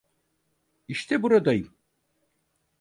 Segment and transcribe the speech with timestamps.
[0.87, 1.73] İşte burdayım.